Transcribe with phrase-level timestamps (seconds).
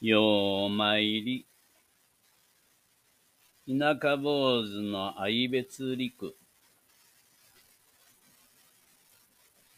[0.00, 1.44] ようまいり。
[3.68, 6.36] 田舎坊主の愛別陸。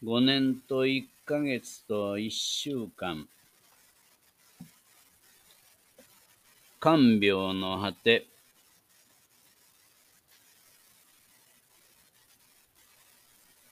[0.03, 3.27] 五年と一ヶ月と一週間。
[6.79, 8.27] 看病の果て。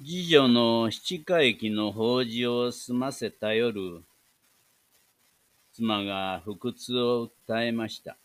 [0.02, 4.02] 次女の七回忌の法事を済ませた夜、
[5.80, 8.18] 妻が腹痛を訴えました。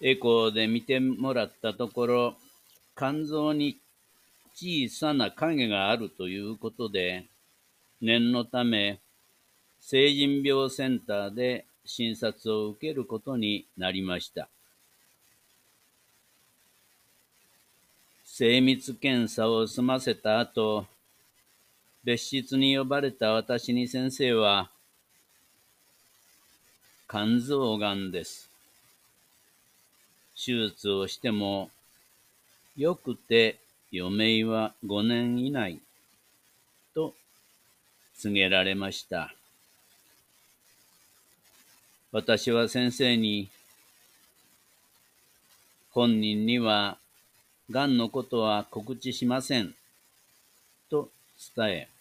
[0.00, 2.34] エコーで見てもらったところ、
[2.96, 3.78] 肝臓に
[4.54, 7.26] 小さな影があるということで、
[8.00, 8.98] 念のため、
[9.80, 14.48] 成人病センターで診察を受けることになりました。
[18.24, 20.86] 精密検査を済ませた後、
[22.04, 24.68] 別室に呼ばれた私に先生は、
[27.08, 28.50] 肝臓がんです。
[30.36, 31.70] 手術をしても、
[32.76, 33.58] よくて
[33.90, 35.80] 余命は5年以内、
[36.94, 37.14] と
[38.18, 39.34] 告げられました。
[42.12, 43.48] 私は先生に、
[45.90, 46.98] 本人には、
[47.70, 49.74] がんのことは告知しません、
[50.90, 51.08] と
[51.56, 51.93] 伝え、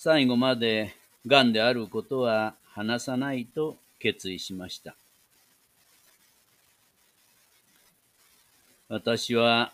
[0.00, 0.94] 最後まで
[1.26, 4.94] がんであることは話さないと決意しました。
[8.88, 9.72] 私は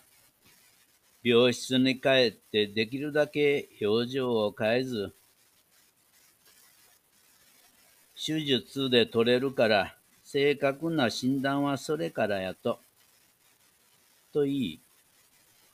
[1.22, 5.12] 病室に帰ってできるだけ表情を変えず、
[8.16, 9.94] 手術で取れるから
[10.24, 12.78] 正確な診断はそれからやと、
[14.32, 14.80] と言い、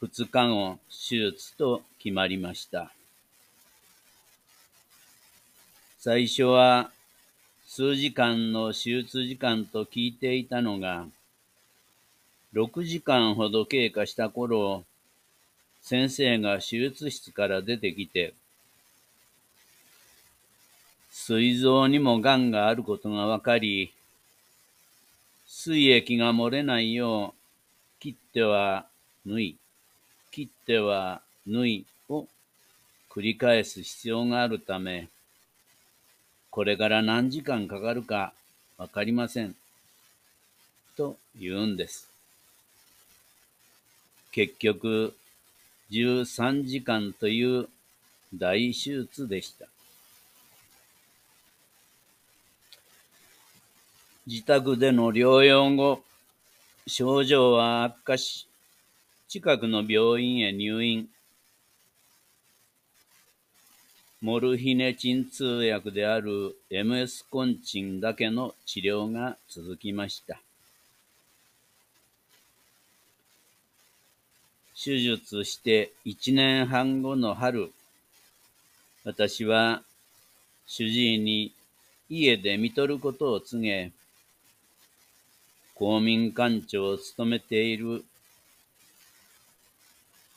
[0.01, 2.91] 二日後手術と決まりました。
[6.03, 6.91] 最初は
[7.67, 11.05] 数時間の手術時間と聞いていたのが、
[12.55, 14.85] 6時間ほど経過した頃、
[15.83, 18.33] 先生が手術室から出てきて、
[21.11, 23.93] 膵臓にも癌があることがわかり、
[25.47, 28.87] 膵液が漏れないよう、切っては
[29.27, 29.57] 縫い、
[30.31, 32.27] 切っては縫いを
[33.11, 35.11] 繰り返す必要があるため、
[36.51, 38.33] これから何時間かかるか
[38.77, 39.55] わかりません。
[40.97, 42.11] と言うんです。
[44.33, 45.15] 結局、
[45.91, 47.69] 13時間という
[48.35, 49.67] 大手術でした。
[54.27, 56.03] 自宅での療養後、
[56.87, 58.47] 症状は悪化し、
[59.29, 61.09] 近くの病院へ入院。
[64.23, 70.43] モルヒネ鎮痛薬である MS コンチンだけの治療が続きました。
[74.83, 77.73] 手術して一年半後の春、
[79.05, 79.83] 私は
[80.67, 81.55] 主治医に
[82.11, 83.91] 家で見とることを告げ、
[85.75, 88.05] 公民館長を務めている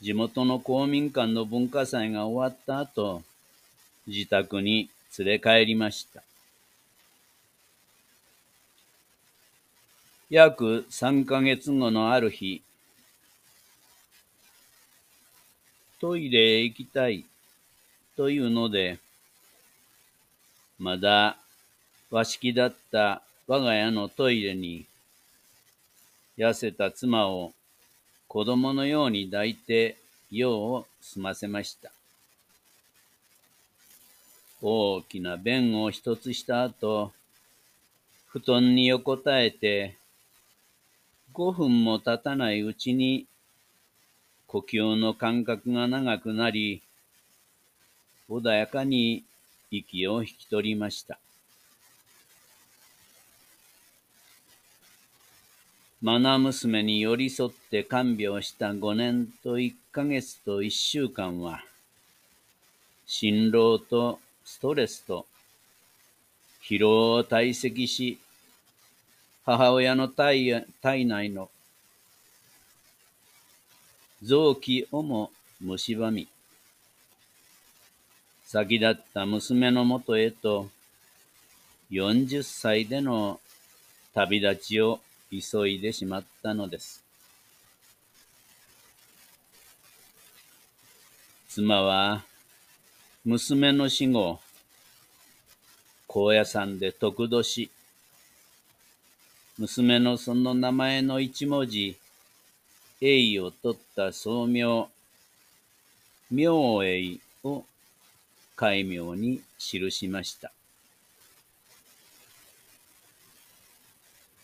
[0.02, 3.24] 地元の公民館の文化祭が終わった後、
[4.08, 6.24] 自宅に連れ帰りました。
[10.30, 12.64] 約3ヶ月後のある日、
[16.02, 17.24] トイレへ行きたい
[18.18, 19.00] というので、
[20.80, 21.38] まだ
[22.10, 24.86] 和式だった我が家のトイレに、
[26.38, 27.54] 痩せた妻を
[28.28, 29.98] 子供のように抱いて
[30.32, 31.92] 用を済ませました。
[34.66, 37.12] 大きな便を一つした後、
[38.28, 39.98] 布団に横たえて、
[41.34, 43.28] 五分も経たないうちに、
[44.48, 46.82] 呼吸の間隔が長くなり、
[48.30, 49.26] 穏やかに
[49.70, 51.20] 息を引き取りました。
[56.02, 61.66] マナ娘に寄り添って看病した五年と一ヶ月と一週間は、
[63.06, 65.26] 辛労とストレスと
[66.64, 68.20] 疲労を堆積し、
[69.46, 71.50] 母親の体体内の
[74.24, 75.32] 臓器をも
[75.62, 76.28] 蝕み、
[78.46, 80.70] 先立った娘のもとへと、
[81.92, 83.40] 40歳での
[84.14, 85.00] 旅立ちを
[85.30, 87.04] 急いでしまったのです。
[91.50, 92.24] 妻は、
[93.26, 94.42] 娘の死後、
[96.08, 97.72] 高野山で得度し、
[99.58, 101.96] 娘のその名前の一文字、
[103.00, 104.90] 栄を取った宗名、
[106.32, 107.64] 明栄を
[108.58, 110.52] 戒名に記しました。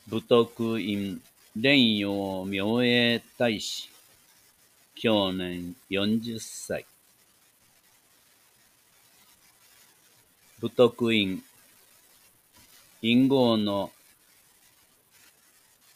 [0.07, 1.21] 武徳院
[1.53, 3.89] 蓮陽明栄大使、
[4.95, 6.85] 去年40歳。
[10.61, 11.41] 武徳院、
[13.01, 13.91] 陰号の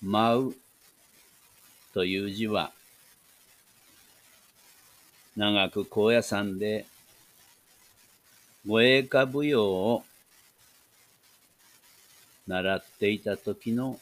[0.02, 0.56] 舞う。
[1.94, 2.72] という字は、
[5.36, 6.86] 長く高野山で
[8.66, 10.06] 護衛歌舞踊を
[12.48, 14.00] 習っていた時の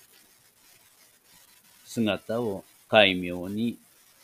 [1.86, 3.78] 姿を戒名に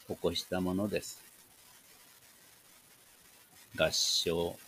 [0.08, 1.20] 起こしたものです。
[3.76, 4.67] 合唱。